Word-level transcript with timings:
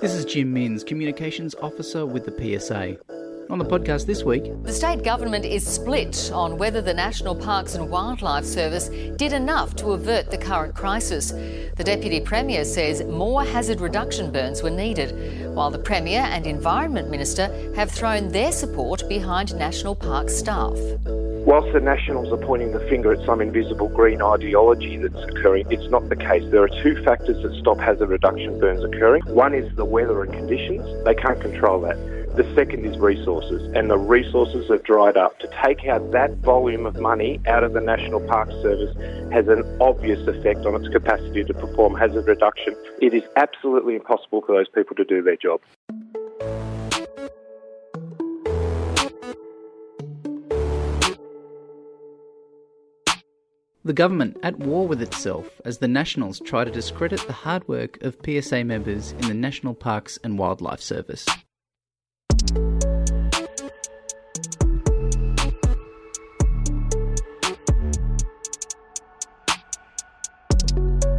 This 0.00 0.14
is 0.14 0.26
Jim 0.26 0.52
Minns, 0.52 0.84
Communications 0.84 1.54
Officer 1.62 2.04
with 2.04 2.26
the 2.26 2.58
PSA. 2.60 2.98
On 3.48 3.58
the 3.58 3.64
podcast 3.64 4.04
this 4.06 4.22
week, 4.22 4.44
The 4.64 4.72
state 4.72 5.02
government 5.02 5.46
is 5.46 5.66
split 5.66 6.30
on 6.34 6.58
whether 6.58 6.82
the 6.82 6.92
National 6.92 7.34
Parks 7.34 7.74
and 7.74 7.90
Wildlife 7.90 8.44
Service 8.44 8.90
did 9.16 9.32
enough 9.32 9.74
to 9.76 9.92
avert 9.92 10.30
the 10.30 10.36
current 10.36 10.74
crisis. 10.74 11.30
The 11.30 11.84
Deputy 11.84 12.20
Premier 12.20 12.66
says 12.66 13.02
more 13.04 13.42
hazard 13.42 13.80
reduction 13.80 14.30
burns 14.30 14.62
were 14.62 14.68
needed, 14.68 15.54
while 15.54 15.70
the 15.70 15.78
Premier 15.78 16.20
and 16.20 16.46
Environment 16.46 17.08
Minister 17.10 17.72
have 17.74 17.90
thrown 17.90 18.28
their 18.28 18.52
support 18.52 19.08
behind 19.08 19.54
National 19.56 19.94
Park 19.94 20.28
staff. 20.28 20.76
Whilst 21.46 21.72
the 21.72 21.80
Nationals 21.80 22.30
are 22.32 22.46
pointing 22.46 22.72
the 22.72 22.80
finger 22.80 23.12
at 23.12 23.24
some 23.24 23.40
invisible 23.40 23.88
green 23.88 24.20
ideology 24.20 24.98
that's 24.98 25.24
occurring, 25.24 25.66
it's 25.70 25.88
not 25.90 26.08
the 26.10 26.16
case. 26.16 26.44
There 26.50 26.62
are 26.62 26.82
two 26.82 27.02
factors 27.02 27.42
that 27.42 27.58
stop 27.58 27.78
hazard 27.78 28.10
reduction 28.10 28.60
burns 28.60 28.84
occurring. 28.84 29.22
One 29.22 29.54
is 29.54 29.74
the 29.74 29.86
weather 29.86 30.22
and 30.22 30.32
conditions. 30.32 30.84
They 31.04 31.14
can't 31.14 31.40
control 31.40 31.80
that. 31.80 31.96
The 32.36 32.44
second 32.54 32.86
is 32.86 32.96
resources, 32.98 33.72
and 33.74 33.90
the 33.90 33.98
resources 33.98 34.68
have 34.68 34.84
dried 34.84 35.16
up. 35.16 35.38
To 35.40 35.48
take 35.64 35.84
out 35.86 36.12
that 36.12 36.36
volume 36.36 36.86
of 36.86 37.00
money 37.00 37.40
out 37.48 37.64
of 37.64 37.72
the 37.72 37.80
National 37.80 38.20
Park 38.20 38.50
Service 38.62 38.94
has 39.32 39.48
an 39.48 39.64
obvious 39.80 40.24
effect 40.28 40.64
on 40.64 40.76
its 40.76 40.88
capacity 40.92 41.42
to 41.42 41.54
perform 41.54 41.96
hazard 41.96 42.28
reduction. 42.28 42.76
It 43.00 43.14
is 43.14 43.24
absolutely 43.36 43.96
impossible 43.96 44.42
for 44.42 44.54
those 44.54 44.68
people 44.68 44.94
to 44.96 45.04
do 45.04 45.22
their 45.22 45.36
job. 45.36 45.60
The 53.90 53.94
government 53.94 54.38
at 54.44 54.56
war 54.56 54.86
with 54.86 55.02
itself 55.02 55.60
as 55.64 55.78
the 55.78 55.88
Nationals 55.88 56.38
try 56.38 56.62
to 56.62 56.70
discredit 56.70 57.18
the 57.26 57.32
hard 57.32 57.66
work 57.66 58.00
of 58.02 58.16
PSA 58.24 58.62
members 58.62 59.10
in 59.10 59.26
the 59.26 59.34
National 59.34 59.74
Parks 59.74 60.16
and 60.22 60.38
Wildlife 60.38 60.80
Service. 60.80 61.26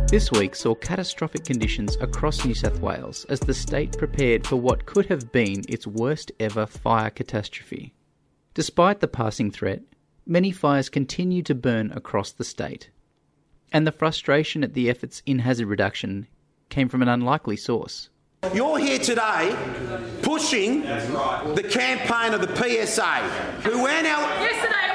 This 0.08 0.32
week 0.32 0.56
saw 0.56 0.74
catastrophic 0.76 1.44
conditions 1.44 1.98
across 2.00 2.46
New 2.46 2.56
South 2.56 2.80
Wales 2.80 3.26
as 3.26 3.42
the 3.42 3.54
state 3.54 3.98
prepared 3.98 4.48
for 4.48 4.56
what 4.56 4.86
could 4.86 5.08
have 5.08 5.34
been 5.34 5.66
its 5.68 5.86
worst 5.86 6.32
ever 6.40 6.66
fire 6.66 7.10
catastrophe. 7.10 7.94
Despite 8.54 9.02
the 9.02 9.10
passing 9.10 9.52
threat, 9.52 9.82
many 10.26 10.52
fires 10.52 10.90
continue 10.90 11.42
to 11.44 11.56
burn 11.56 11.92
across 11.92 12.32
the 12.32 12.44
state. 12.44 12.90
And 13.72 13.88
the 13.88 13.92
frustration 13.92 14.64
at 14.64 14.74
the 14.74 14.90
efforts 14.90 15.22
in 15.26 15.40
hazard 15.40 15.68
reduction 15.68 16.28
came 16.70 16.90
from 16.90 17.02
an 17.02 17.08
unlikely 17.08 17.58
source. 17.58 18.10
You're 18.54 18.80
here 18.80 18.98
today 18.98 19.56
pushing 20.24 20.82
the 20.82 21.68
campaign 21.70 22.34
of 22.34 22.42
the 22.42 22.56
PSA, 22.56 23.20
who 23.62 23.84
went 23.84 24.08
out 24.08 24.28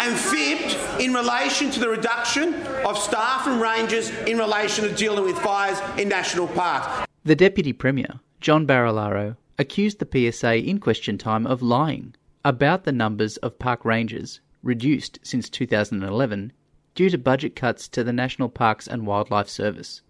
and 0.00 0.18
fibbed 0.18 1.00
in 1.00 1.14
relation 1.14 1.70
to 1.70 1.80
the 1.80 1.88
reduction 1.88 2.55
of 2.84 2.98
staff 2.98 3.46
and 3.46 3.61
rangers 3.61 4.11
in 4.27 4.38
relation 4.38 4.84
to 4.84 4.94
dealing 4.94 5.24
with 5.24 5.38
fires 5.38 5.78
in 5.96 6.08
national 6.08 6.48
parks. 6.48 7.06
The 7.24 7.36
Deputy 7.36 7.72
Premier, 7.72 8.20
John 8.40 8.66
Barilaro, 8.66 9.36
accused 9.58 10.00
the 10.00 10.33
PSA 10.33 10.56
in 10.56 10.80
question 10.80 11.16
time 11.16 11.46
of 11.46 11.62
lying 11.62 12.14
about 12.44 12.84
the 12.84 12.92
numbers 12.92 13.36
of 13.38 13.58
park 13.58 13.84
rangers 13.84 14.40
reduced 14.67 15.19
since 15.22 15.48
2011 15.48 16.53
due 16.95 17.11
to 17.11 17.19
budget 17.19 17.55
cuts 17.56 17.89
to 17.89 18.03
the 18.03 18.12
National 18.12 18.48
Parks 18.48 18.86
and 18.86 19.06
Wildlife 19.06 19.48
Service. 19.48 20.03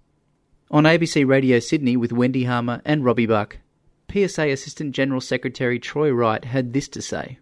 On 0.70 0.84
ABC 0.84 1.26
Radio 1.26 1.58
Sydney 1.60 1.96
with 1.96 2.12
Wendy 2.12 2.44
Harmer 2.44 2.82
and 2.84 3.04
Robbie 3.04 3.26
Buck, 3.26 3.58
PSA 4.10 4.48
Assistant 4.48 4.92
General 4.92 5.20
Secretary 5.20 5.78
Troy 5.78 6.10
Wright 6.10 6.44
had 6.44 6.72
this 6.72 6.88
to 6.88 7.02
say. 7.02 7.38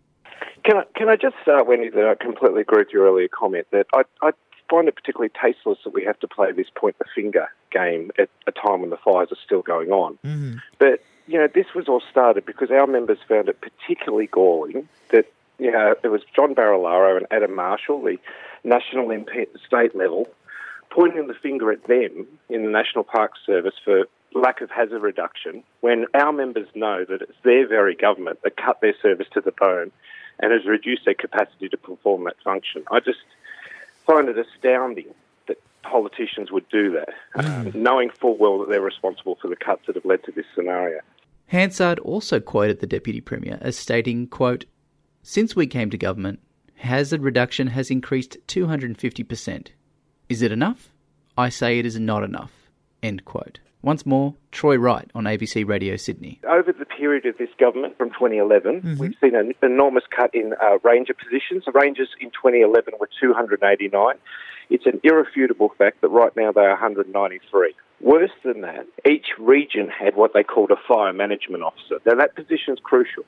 Can 0.64 0.78
I, 0.78 0.82
can 0.96 1.08
I 1.08 1.16
just 1.16 1.36
start, 1.42 1.66
Wendy, 1.66 1.90
that 1.90 2.04
I 2.06 2.22
completely 2.22 2.62
agree 2.62 2.80
with 2.80 2.92
your 2.92 3.06
earlier 3.06 3.28
comment 3.28 3.66
that 3.70 3.86
I, 3.94 4.02
I 4.22 4.32
find 4.70 4.88
it 4.88 4.96
particularly 4.96 5.30
tasteless 5.40 5.78
that 5.84 5.92
we 5.92 6.04
have 6.04 6.18
to 6.20 6.28
play 6.28 6.52
this 6.52 6.68
point 6.74 6.98
the 6.98 7.04
finger 7.14 7.48
game 7.70 8.10
at 8.18 8.30
a 8.46 8.52
time 8.52 8.80
when 8.80 8.90
the 8.90 8.96
fires 8.96 9.28
are 9.30 9.38
still 9.44 9.62
going 9.62 9.90
on. 9.90 10.18
Mm-hmm. 10.24 10.56
But, 10.78 11.02
you 11.26 11.38
know, 11.38 11.48
this 11.54 11.66
was 11.74 11.88
all 11.88 12.02
started 12.10 12.46
because 12.46 12.70
our 12.70 12.86
members 12.86 13.18
found 13.28 13.48
it 13.48 13.60
particularly 13.60 14.26
galling 14.26 14.88
that, 15.10 15.26
you 15.58 15.70
know, 15.70 15.94
it 16.02 16.08
was 16.08 16.22
John 16.34 16.54
Barilaro 16.54 17.16
and 17.16 17.26
Adam 17.30 17.54
Marshall, 17.54 18.02
the 18.02 18.18
national 18.64 19.08
MP 19.08 19.42
at 19.42 19.52
the 19.52 19.58
state 19.66 19.94
level, 19.94 20.28
pointing 20.90 21.26
the 21.26 21.34
finger 21.34 21.70
at 21.70 21.84
them 21.86 22.26
in 22.48 22.64
the 22.64 22.70
National 22.70 23.04
Park 23.04 23.32
Service 23.44 23.74
for 23.84 24.04
lack 24.34 24.60
of 24.60 24.70
hazard 24.70 25.02
reduction 25.02 25.62
when 25.80 26.06
our 26.14 26.32
members 26.32 26.66
know 26.74 27.04
that 27.08 27.22
it's 27.22 27.38
their 27.44 27.68
very 27.68 27.94
government 27.94 28.40
that 28.42 28.56
cut 28.56 28.80
their 28.80 28.94
service 29.00 29.28
to 29.32 29.40
the 29.40 29.52
bone 29.52 29.92
and 30.40 30.52
has 30.52 30.66
reduced 30.66 31.04
their 31.04 31.14
capacity 31.14 31.68
to 31.68 31.76
perform 31.76 32.24
that 32.24 32.34
function. 32.42 32.82
I 32.90 33.00
just 33.00 33.20
find 34.06 34.28
it 34.28 34.36
astounding 34.36 35.14
that 35.46 35.58
politicians 35.82 36.50
would 36.50 36.68
do 36.68 36.90
that, 36.92 37.44
um, 37.44 37.70
knowing 37.74 38.10
full 38.10 38.36
well 38.36 38.58
that 38.58 38.68
they're 38.68 38.80
responsible 38.80 39.38
for 39.40 39.48
the 39.48 39.56
cuts 39.56 39.86
that 39.86 39.94
have 39.94 40.04
led 40.04 40.24
to 40.24 40.32
this 40.32 40.46
scenario. 40.54 41.00
Hansard 41.46 41.98
also 42.00 42.40
quoted 42.40 42.80
the 42.80 42.86
Deputy 42.86 43.20
Premier 43.20 43.58
as 43.60 43.76
stating, 43.76 44.26
quote, 44.26 44.64
Since 45.26 45.56
we 45.56 45.66
came 45.66 45.88
to 45.88 45.96
government, 45.96 46.40
hazard 46.74 47.22
reduction 47.22 47.68
has 47.68 47.90
increased 47.90 48.36
250%. 48.46 49.68
Is 50.28 50.42
it 50.42 50.52
enough? 50.52 50.90
I 51.38 51.48
say 51.48 51.78
it 51.78 51.86
is 51.86 51.98
not 51.98 52.22
enough. 52.22 52.52
End 53.02 53.24
quote. 53.24 53.60
Once 53.80 54.04
more, 54.04 54.34
Troy 54.52 54.76
Wright 54.76 55.10
on 55.14 55.24
ABC 55.24 55.66
Radio 55.66 55.96
Sydney. 55.96 56.42
Over 56.46 56.72
the 56.72 56.84
period 56.84 57.24
of 57.24 57.38
this 57.38 57.48
government 57.58 57.96
from 57.96 58.10
2011, 58.10 58.98
we've 58.98 59.14
seen 59.18 59.34
an 59.34 59.54
enormous 59.62 60.04
cut 60.14 60.34
in 60.34 60.52
uh, 60.62 60.76
ranger 60.82 61.14
positions. 61.14 61.64
The 61.64 61.72
rangers 61.72 62.10
in 62.20 62.28
2011 62.28 62.92
were 63.00 63.08
289. 63.18 64.16
It's 64.68 64.84
an 64.84 65.00
irrefutable 65.02 65.72
fact 65.78 66.02
that 66.02 66.08
right 66.08 66.36
now 66.36 66.52
they 66.52 66.60
are 66.60 66.76
193. 66.76 67.74
Worse 68.02 68.30
than 68.44 68.60
that, 68.60 68.86
each 69.08 69.28
region 69.38 69.88
had 69.88 70.16
what 70.16 70.34
they 70.34 70.42
called 70.42 70.70
a 70.70 70.76
fire 70.86 71.14
management 71.14 71.62
officer. 71.62 71.98
Now 72.04 72.16
that 72.16 72.34
position 72.34 72.74
is 72.74 72.78
crucial. 72.82 73.24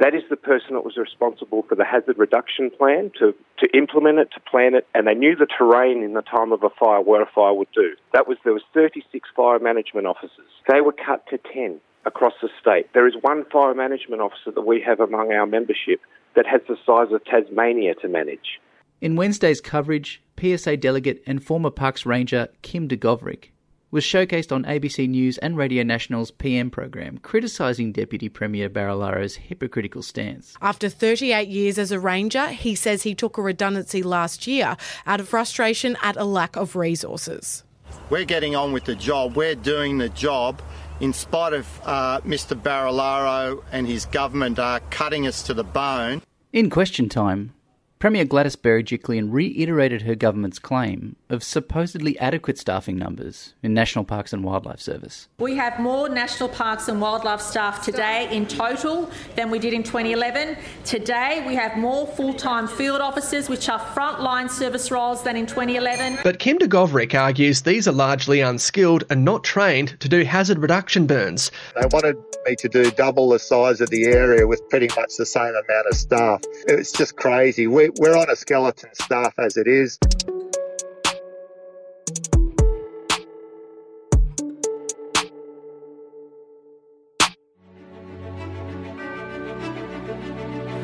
That 0.00 0.14
is 0.14 0.22
the 0.30 0.36
person 0.36 0.72
that 0.72 0.84
was 0.84 0.96
responsible 0.96 1.62
for 1.68 1.74
the 1.74 1.84
hazard 1.84 2.16
reduction 2.16 2.70
plan, 2.70 3.12
to, 3.18 3.34
to 3.58 3.76
implement 3.76 4.18
it, 4.18 4.30
to 4.32 4.40
plan 4.40 4.74
it, 4.74 4.86
and 4.94 5.06
they 5.06 5.12
knew 5.12 5.36
the 5.36 5.46
terrain 5.46 6.02
in 6.02 6.14
the 6.14 6.22
time 6.22 6.52
of 6.52 6.62
a 6.62 6.70
fire, 6.70 7.02
what 7.02 7.20
a 7.20 7.26
fire 7.26 7.52
would 7.52 7.70
do. 7.74 7.94
That 8.14 8.26
was, 8.26 8.38
there 8.42 8.54
was 8.54 8.62
36 8.72 9.28
fire 9.36 9.58
management 9.58 10.06
officers. 10.06 10.48
They 10.66 10.80
were 10.80 10.92
cut 10.94 11.26
to 11.28 11.38
10 11.52 11.80
across 12.06 12.32
the 12.40 12.48
state. 12.58 12.90
There 12.94 13.06
is 13.06 13.14
one 13.20 13.44
fire 13.52 13.74
management 13.74 14.22
officer 14.22 14.50
that 14.54 14.66
we 14.66 14.80
have 14.80 15.00
among 15.00 15.32
our 15.32 15.44
membership 15.44 16.00
that 16.34 16.46
has 16.46 16.62
the 16.66 16.76
size 16.86 17.12
of 17.12 17.22
Tasmania 17.26 17.94
to 17.96 18.08
manage. 18.08 18.58
In 19.02 19.16
Wednesday's 19.16 19.60
coverage, 19.60 20.22
PSA 20.40 20.78
delegate 20.78 21.22
and 21.26 21.44
former 21.44 21.70
Parks 21.70 22.06
Ranger 22.06 22.48
Kim 22.62 22.88
DeGoverick 22.88 23.50
was 23.90 24.04
showcased 24.04 24.52
on 24.52 24.64
ABC 24.64 25.08
News 25.08 25.38
and 25.38 25.56
Radio 25.56 25.82
National's 25.82 26.30
PM 26.30 26.70
program, 26.70 27.18
criticising 27.18 27.92
Deputy 27.92 28.28
Premier 28.28 28.70
Barilaro's 28.70 29.36
hypocritical 29.36 30.02
stance. 30.02 30.54
After 30.60 30.88
38 30.88 31.48
years 31.48 31.78
as 31.78 31.90
a 31.90 31.98
ranger, 31.98 32.48
he 32.48 32.74
says 32.74 33.02
he 33.02 33.14
took 33.14 33.36
a 33.36 33.42
redundancy 33.42 34.02
last 34.02 34.46
year 34.46 34.76
out 35.06 35.20
of 35.20 35.28
frustration 35.28 35.96
at 36.02 36.16
a 36.16 36.24
lack 36.24 36.56
of 36.56 36.76
resources. 36.76 37.64
We're 38.08 38.24
getting 38.24 38.54
on 38.54 38.72
with 38.72 38.84
the 38.84 38.94
job. 38.94 39.36
We're 39.36 39.56
doing 39.56 39.98
the 39.98 40.08
job 40.10 40.62
in 41.00 41.12
spite 41.12 41.52
of 41.52 41.80
uh, 41.84 42.20
Mr. 42.20 42.60
Barilaro 42.60 43.64
and 43.72 43.86
his 43.86 44.06
government 44.06 44.58
uh, 44.58 44.80
cutting 44.90 45.26
us 45.26 45.42
to 45.44 45.54
the 45.54 45.64
bone. 45.64 46.22
In 46.52 46.70
question 46.70 47.08
time, 47.08 47.54
Premier 48.00 48.24
Gladys 48.24 48.56
Berejiklian 48.56 49.30
reiterated 49.30 50.00
her 50.02 50.14
government's 50.14 50.58
claim 50.58 51.16
of 51.28 51.44
supposedly 51.44 52.18
adequate 52.18 52.56
staffing 52.56 52.96
numbers 52.96 53.52
in 53.62 53.74
National 53.74 54.06
Parks 54.06 54.32
and 54.32 54.42
Wildlife 54.42 54.80
Service. 54.80 55.28
We 55.38 55.54
have 55.56 55.78
more 55.78 56.08
National 56.08 56.48
Parks 56.48 56.88
and 56.88 56.98
Wildlife 56.98 57.42
staff 57.42 57.84
today 57.84 58.34
in 58.34 58.46
total 58.46 59.10
than 59.36 59.50
we 59.50 59.58
did 59.58 59.74
in 59.74 59.82
2011. 59.82 60.56
Today 60.86 61.44
we 61.46 61.54
have 61.56 61.76
more 61.76 62.06
full-time 62.06 62.68
field 62.68 63.02
officers, 63.02 63.50
which 63.50 63.68
are 63.68 63.78
frontline 63.78 64.48
service 64.48 64.90
roles, 64.90 65.22
than 65.22 65.36
in 65.36 65.44
2011. 65.44 66.20
But 66.24 66.38
Kim 66.38 66.58
DeGoverick 66.58 67.14
argues 67.14 67.60
these 67.60 67.86
are 67.86 67.92
largely 67.92 68.40
unskilled 68.40 69.04
and 69.10 69.26
not 69.26 69.44
trained 69.44 70.00
to 70.00 70.08
do 70.08 70.24
hazard 70.24 70.58
reduction 70.58 71.06
burns. 71.06 71.50
They 71.78 71.86
wanted 71.92 72.16
me 72.44 72.56
to 72.56 72.68
do 72.68 72.90
double 72.90 73.28
the 73.30 73.38
size 73.38 73.80
of 73.80 73.90
the 73.90 74.04
area 74.06 74.46
with 74.46 74.68
pretty 74.68 74.88
much 74.96 75.16
the 75.16 75.26
same 75.26 75.54
amount 75.54 75.86
of 75.90 75.94
staff. 75.94 76.40
It's 76.66 76.92
just 76.92 77.16
crazy. 77.16 77.66
We, 77.66 77.90
we're 77.98 78.16
on 78.16 78.30
a 78.30 78.36
skeleton 78.36 78.90
staff 78.94 79.34
as 79.38 79.56
it 79.56 79.66
is. 79.66 79.98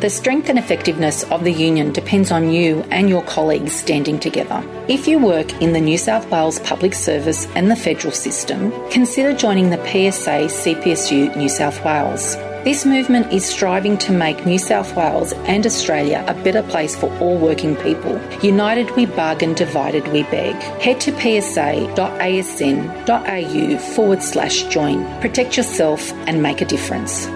The 0.00 0.10
strength 0.10 0.50
and 0.50 0.58
effectiveness 0.58 1.24
of 1.30 1.42
the 1.42 1.52
union 1.52 1.90
depends 1.90 2.30
on 2.30 2.52
you 2.52 2.84
and 2.90 3.08
your 3.08 3.22
colleagues 3.22 3.72
standing 3.72 4.20
together. 4.20 4.62
If 4.88 5.08
you 5.08 5.18
work 5.18 5.50
in 5.62 5.72
the 5.72 5.80
New 5.80 5.96
South 5.96 6.30
Wales 6.30 6.60
Public 6.60 6.92
Service 6.92 7.46
and 7.54 7.70
the 7.70 7.76
federal 7.76 8.12
system, 8.12 8.72
consider 8.90 9.32
joining 9.32 9.70
the 9.70 9.82
PSA 9.86 10.48
CPSU 10.48 11.34
New 11.34 11.48
South 11.48 11.82
Wales. 11.82 12.36
This 12.62 12.84
movement 12.84 13.32
is 13.32 13.46
striving 13.46 13.96
to 13.98 14.12
make 14.12 14.44
New 14.44 14.58
South 14.58 14.94
Wales 14.94 15.32
and 15.46 15.64
Australia 15.64 16.22
a 16.28 16.34
better 16.34 16.62
place 16.64 16.94
for 16.94 17.10
all 17.18 17.38
working 17.38 17.74
people. 17.76 18.20
United 18.42 18.90
we 18.96 19.06
bargain, 19.06 19.54
divided 19.54 20.06
we 20.08 20.24
beg. 20.24 20.56
Head 20.82 21.00
to 21.00 21.12
psa.asn.au 21.12 21.88
forward 23.94 24.22
slash 24.22 24.64
join. 24.64 25.20
Protect 25.22 25.56
yourself 25.56 26.12
and 26.26 26.42
make 26.42 26.60
a 26.60 26.66
difference. 26.66 27.26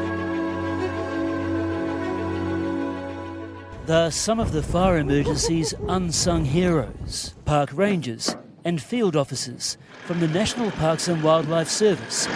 They're 3.91 4.13
some 4.13 4.39
of 4.39 4.53
the 4.53 4.63
fire 4.63 4.99
emergency's 4.99 5.75
unsung 5.89 6.45
heroes, 6.45 7.35
park 7.45 7.71
rangers 7.73 8.37
and 8.65 8.81
field 8.81 9.17
officers 9.17 9.79
from 10.07 10.21
the 10.21 10.29
National 10.29 10.71
Parks 10.71 11.09
and 11.09 11.21
Wildlife 11.25 11.69
Service. 11.69 12.29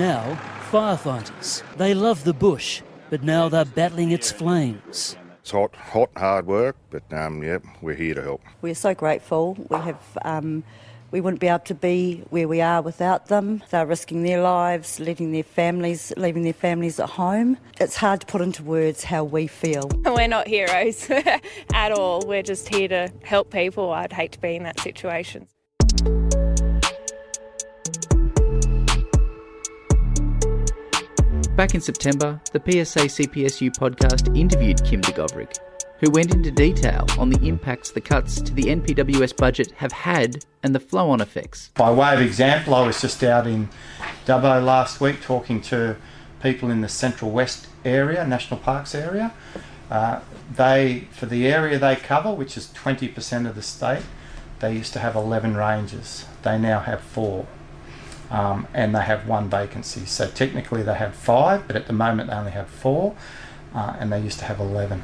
Now, 0.00 0.36
firefighters. 0.72 1.62
They 1.76 1.94
love 1.94 2.24
the 2.24 2.32
bush, 2.32 2.82
but 3.08 3.22
now 3.22 3.48
they're 3.48 3.64
battling 3.64 4.10
its 4.10 4.32
flames. 4.32 5.16
It's 5.42 5.52
hot, 5.52 5.76
hot, 5.76 6.10
hard 6.16 6.48
work, 6.48 6.74
but 6.90 7.04
um, 7.12 7.40
yeah, 7.40 7.58
we're 7.80 7.94
here 7.94 8.14
to 8.14 8.22
help. 8.22 8.42
We're 8.60 8.74
so 8.74 8.92
grateful. 8.92 9.54
We 9.70 9.76
have. 9.76 10.18
Um, 10.24 10.64
we 11.10 11.20
wouldn't 11.20 11.40
be 11.40 11.48
able 11.48 11.60
to 11.60 11.74
be 11.74 12.22
where 12.30 12.48
we 12.48 12.60
are 12.60 12.82
without 12.82 13.26
them. 13.26 13.62
They're 13.70 13.86
risking 13.86 14.22
their 14.22 14.42
lives, 14.42 15.00
leaving 15.00 15.32
their 15.32 15.42
families, 15.42 16.12
leaving 16.16 16.42
their 16.42 16.52
families 16.52 16.98
at 17.00 17.10
home. 17.10 17.58
It's 17.80 17.96
hard 17.96 18.20
to 18.20 18.26
put 18.26 18.40
into 18.40 18.62
words 18.62 19.04
how 19.04 19.24
we 19.24 19.46
feel. 19.46 19.88
We're 20.04 20.28
not 20.28 20.48
heroes 20.48 21.08
at 21.72 21.92
all. 21.92 22.22
We're 22.26 22.42
just 22.42 22.68
here 22.68 22.88
to 22.88 23.12
help 23.22 23.50
people. 23.50 23.92
I'd 23.92 24.12
hate 24.12 24.32
to 24.32 24.40
be 24.40 24.56
in 24.56 24.64
that 24.64 24.80
situation. 24.80 25.46
Back 31.56 31.74
in 31.74 31.80
September, 31.80 32.38
the 32.52 32.60
PSA 32.60 33.06
CPSU 33.06 33.74
podcast 33.78 34.36
interviewed 34.36 34.84
Kim 34.84 35.00
de 35.00 35.10
Goverick, 35.12 35.56
who 36.00 36.10
went 36.10 36.34
into 36.34 36.50
detail 36.50 37.06
on 37.18 37.30
the 37.30 37.48
impacts 37.48 37.90
the 37.90 38.00
cuts 38.00 38.40
to 38.40 38.52
the 38.52 38.64
NPWS 38.64 39.36
budget 39.36 39.70
have 39.72 39.92
had 39.92 40.44
and 40.62 40.74
the 40.74 40.80
flow 40.80 41.10
on 41.10 41.20
effects. 41.20 41.70
By 41.74 41.90
way 41.90 42.14
of 42.14 42.20
example, 42.20 42.74
I 42.74 42.86
was 42.86 43.00
just 43.00 43.22
out 43.24 43.46
in 43.46 43.68
Dubbo 44.26 44.64
last 44.64 45.00
week 45.00 45.22
talking 45.22 45.60
to 45.62 45.96
people 46.42 46.70
in 46.70 46.80
the 46.80 46.88
Central 46.88 47.30
West 47.30 47.66
area, 47.84 48.26
National 48.26 48.60
Parks 48.60 48.94
area. 48.94 49.32
Uh, 49.90 50.20
they, 50.54 51.08
for 51.12 51.26
the 51.26 51.46
area 51.46 51.78
they 51.78 51.96
cover, 51.96 52.32
which 52.32 52.56
is 52.56 52.66
20% 52.68 53.48
of 53.48 53.54
the 53.54 53.62
state, 53.62 54.02
they 54.60 54.74
used 54.74 54.92
to 54.92 54.98
have 54.98 55.14
11 55.14 55.56
ranges. 55.56 56.26
They 56.42 56.58
now 56.58 56.80
have 56.80 57.00
four. 57.00 57.46
Um, 58.30 58.66
and 58.74 58.94
they 58.94 59.02
have 59.02 59.28
one 59.28 59.48
vacancy. 59.48 60.04
So 60.04 60.28
technically 60.28 60.82
they 60.82 60.94
have 60.94 61.14
five, 61.14 61.66
but 61.66 61.76
at 61.76 61.86
the 61.86 61.92
moment 61.92 62.28
they 62.28 62.36
only 62.36 62.50
have 62.50 62.68
four, 62.68 63.14
uh, 63.74 63.96
and 64.00 64.12
they 64.12 64.20
used 64.20 64.40
to 64.40 64.46
have 64.46 64.58
11. 64.58 65.02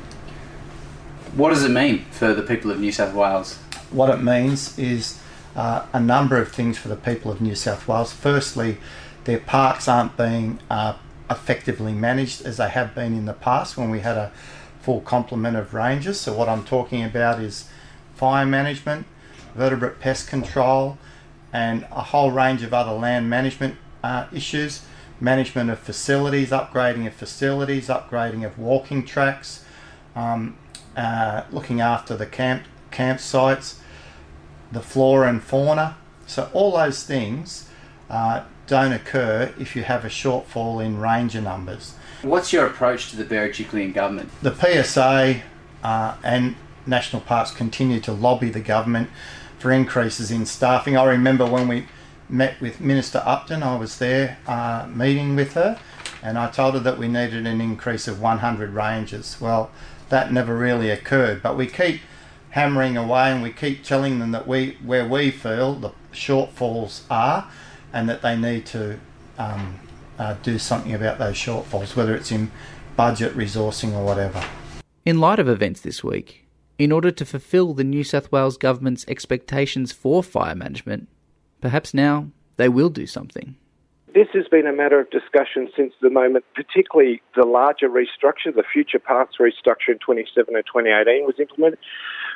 What 1.35 1.49
does 1.49 1.65
it 1.65 1.71
mean 1.71 2.05
for 2.11 2.35
the 2.35 2.43
people 2.43 2.71
of 2.71 2.79
New 2.79 2.93
South 2.93 3.15
Wales? 3.15 3.57
What 3.91 4.11
it 4.11 4.23
means 4.23 4.79
is 4.79 5.19
uh, 5.57 5.87
a 5.95 5.99
number 5.99 6.37
of 6.37 6.53
things 6.53 6.77
for 6.77 6.89
the 6.89 6.97
people 6.97 7.33
of 7.33 7.41
New 7.41 7.55
South 7.55 7.89
Wales. 7.89 8.13
Firstly, 8.13 8.77
their 9.25 9.39
parks 9.39 9.89
aren't 9.89 10.15
being 10.19 10.59
uh, 10.69 10.99
effectively 11.31 11.95
managed 11.95 12.45
as 12.45 12.59
they 12.59 12.69
have 12.69 12.95
been 12.95 13.15
in 13.15 13.25
the 13.25 13.33
past 13.33 13.79
when 13.79 13.89
we 13.89 14.01
had 14.01 14.19
a 14.19 14.31
full 14.83 15.01
complement 15.01 15.57
of 15.57 15.73
rangers. 15.73 16.21
So, 16.21 16.35
what 16.35 16.51
I'm 16.51 16.65
talking 16.65 17.03
about 17.03 17.41
is 17.41 17.67
fire 18.15 18.45
management, 18.45 19.07
vertebrate 19.55 20.01
pest 20.01 20.29
control, 20.29 20.99
and 21.51 21.87
a 21.93 22.03
whole 22.03 22.31
range 22.31 22.63
of 22.63 22.75
other 22.75 22.93
land 22.93 23.31
management 23.31 23.77
uh, 24.05 24.27
issues, 24.35 24.83
management 25.19 25.71
of 25.71 25.79
facilities, 25.79 26.51
upgrading 26.51 27.07
of 27.07 27.15
facilities, 27.15 27.89
upgrading 27.89 28.45
of 28.45 28.59
walking 28.59 29.03
tracks, 29.03 29.65
um, 30.15 30.59
uh, 30.97 31.43
looking 31.51 31.81
after 31.81 32.17
the 32.17 32.27
camp 32.27 32.65
campsites, 32.91 33.79
the 34.71 34.81
flora 34.81 35.29
and 35.29 35.43
fauna. 35.43 35.97
So 36.27 36.51
all 36.53 36.73
those 36.73 37.05
things 37.05 37.69
uh, 38.11 38.45
don't 38.67 38.93
occur 38.93 39.53
if 39.59 39.75
you 39.75 39.83
have 39.83 40.05
a 40.05 40.09
shortfall 40.09 40.85
in 40.85 40.99
ranger 40.99 41.41
numbers. 41.41 41.95
What's 42.23 42.53
your 42.53 42.67
approach 42.67 43.11
to 43.11 43.17
the 43.17 43.25
Berejiklian 43.25 43.93
government? 43.93 44.31
The 44.43 44.55
PSA 44.55 45.43
uh, 45.83 46.17
and 46.23 46.55
National 46.87 47.23
Parks 47.23 47.51
continue 47.51 48.01
to 48.01 48.13
lobby 48.13 48.51
the 48.51 48.61
government 48.61 49.11
for 49.59 49.73
increases 49.73 50.31
in 50.31 50.47
staffing. 50.47 50.97
I 50.97 51.05
remember 51.05 51.47
when 51.47 51.69
we 51.69 51.87
met 52.29 52.61
with 52.61 52.81
Minister 52.81 53.23
Upton, 53.25 53.63
I 53.63 53.77
was 53.77 53.99
there 53.99 54.39
uh, 54.47 54.89
meeting 54.93 55.37
with 55.37 55.55
her, 55.55 55.79
and 56.23 56.39
I 56.39 56.51
told 56.51 56.75
her 56.75 56.81
that 56.81 56.99
we 56.99 57.09
needed 57.09 57.47
an 57.47 57.61
increase 57.61 58.07
of 58.07 58.21
100 58.21 58.71
rangers. 58.71 59.41
Well, 59.41 59.71
that 60.09 60.33
never 60.33 60.57
really 60.57 60.91
occurred, 60.91 61.43
but 61.43 61.57
we 61.57 61.67
keep 61.67 62.01
hammering 62.51 62.97
away 62.97 63.31
and 63.33 63.43
we 63.43 63.51
keep 63.51 63.83
telling 63.83 64.19
them 64.19 64.31
that 64.33 64.47
we 64.47 64.77
where 64.85 65.09
we 65.09 65.31
feel 65.31 65.75
the 65.75 65.91
shortfalls 66.13 67.03
are 67.11 67.51
and 67.93 68.09
that 68.09 68.23
they 68.23 68.37
need 68.37 68.67
to 68.67 68.99
um, 69.39 69.81
uh, 70.19 70.35
do 70.43 70.59
something 70.59 70.95
about 70.95 71.19
those 71.19 71.37
shortfalls, 71.37 71.97
whether 71.97 72.15
it's 72.15 72.31
in 72.31 72.51
budget, 72.97 73.35
resourcing, 73.37 73.93
or 73.93 74.05
whatever. 74.05 74.45
In 75.05 75.19
light 75.19 75.39
of 75.39 75.49
events 75.49 75.81
this 75.81 76.05
week, 76.05 76.47
in 76.79 76.93
order 76.93 77.11
to 77.11 77.25
fulfill 77.25 77.75
the 77.75 77.85
New 77.85 78.05
South 78.05 78.31
Wales 78.31 78.57
Government's 78.57 79.05
expectations 79.09 79.93
for 79.93 80.23
fire 80.23 80.55
management, 80.55 81.09
perhaps 81.61 81.93
now 81.93 82.29
they 82.57 82.69
will 82.69 82.91
do 82.91 83.07
something. 83.07 83.57
This 84.15 84.29
has 84.35 84.47
been 84.47 84.67
a 84.67 84.75
matter 84.75 85.01
of 85.01 85.09
discussion 85.09 85.71
since 85.75 85.95
the 86.03 86.11
moment, 86.11 86.45
particularly 86.55 87.23
the 87.35 87.47
larger 87.47 87.89
restructure, 87.89 88.55
the 88.55 88.63
future 88.63 88.99
paths 88.99 89.39
restructure 89.41 89.89
in 89.89 89.99
2017 90.01 90.55
and 90.55 90.67
2018 90.67 91.25
was 91.25 91.41
implemented. 91.41 91.79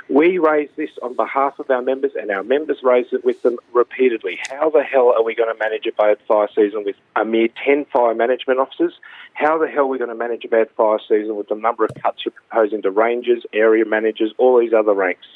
We 0.08 0.38
raised 0.38 0.75
this 0.76 0.88
on 1.02 1.17
behalf 1.17 1.58
of 1.58 1.69
our 1.69 1.82
members, 1.82 2.12
and 2.14 2.31
our 2.31 2.44
members 2.44 2.78
raised 2.82 3.12
it 3.12 3.26
with 3.26 3.43
them 3.43 3.58
repeatedly. 3.75 4.38
How 4.49 4.70
the 4.70 4.84
hell 4.84 5.12
are 5.14 5.23
we 5.23 5.34
going 5.34 5.52
to 5.52 5.58
manage 5.58 5.84
a 5.84 5.93
bad 5.93 6.17
fire 6.26 6.49
season 6.55 6.82
with 6.84 6.96
a 7.14 7.26
mere 7.26 7.49
10 7.62 7.84
fire 7.93 8.14
management 8.14 8.58
officers? 8.58 8.94
How 9.34 9.58
the 9.58 9.67
hell 9.67 9.82
are 9.82 9.88
we 9.88 9.99
going 9.99 10.08
to 10.08 10.17
manage 10.17 10.46
a 10.46 10.49
bad 10.49 10.70
fire 10.78 11.00
season 11.06 11.37
with 11.37 11.49
the 11.49 11.56
number 11.56 11.84
of 11.84 11.90
cuts 12.00 12.25
you're 12.25 12.32
proposing 12.32 12.81
to 12.82 12.90
rangers, 12.90 13.44
area 13.52 13.84
managers, 13.84 14.32
all 14.38 14.58
these 14.61 14.73
other 14.73 14.94
ranks? 14.94 15.26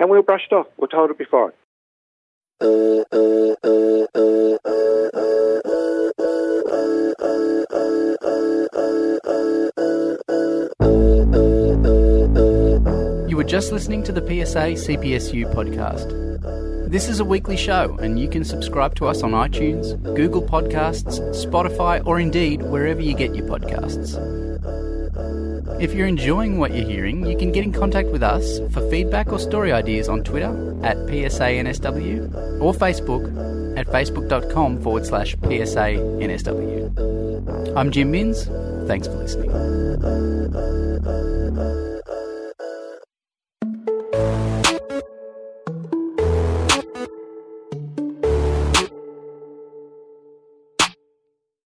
And 0.00 0.10
we 0.10 0.16
were 0.16 0.24
brushed 0.24 0.52
off. 0.52 0.66
We're 0.76 0.88
told 0.88 1.10
it'll 1.10 1.18
be 1.18 1.24
fine. 1.24 1.52
You 2.60 2.68
were 13.36 13.44
just 13.44 13.72
listening 13.72 14.04
to 14.04 14.12
the 14.12 14.20
PSA 14.20 14.76
CPSU 14.76 15.52
podcast. 15.52 16.90
This 16.90 17.08
is 17.08 17.18
a 17.18 17.24
weekly 17.24 17.56
show, 17.56 17.96
and 18.00 18.20
you 18.20 18.28
can 18.28 18.44
subscribe 18.44 18.94
to 18.96 19.06
us 19.06 19.24
on 19.24 19.32
iTunes, 19.32 20.00
Google 20.14 20.42
Podcasts, 20.42 21.18
Spotify, 21.34 22.06
or 22.06 22.20
indeed 22.20 22.62
wherever 22.62 23.00
you 23.00 23.14
get 23.14 23.34
your 23.34 23.46
podcasts. 23.46 24.14
If 25.80 25.92
you're 25.92 26.06
enjoying 26.06 26.58
what 26.58 26.74
you're 26.74 26.86
hearing, 26.86 27.26
you 27.26 27.36
can 27.36 27.50
get 27.52 27.64
in 27.64 27.72
contact 27.72 28.08
with 28.08 28.22
us 28.22 28.60
for 28.70 28.88
feedback 28.90 29.32
or 29.32 29.38
story 29.38 29.72
ideas 29.72 30.08
on 30.08 30.22
Twitter 30.22 30.50
at 30.82 30.96
PSANSW 30.96 32.60
or 32.60 32.72
Facebook 32.72 33.76
at 33.76 33.86
facebook.com 33.88 34.80
forward 34.82 35.04
slash 35.04 35.36
PSANSW. 35.36 36.90
I'm 37.76 37.90
Jim 37.90 38.10
Minns. 38.12 38.44
Thanks 38.86 39.08
for 39.08 39.14
listening. 39.14 39.50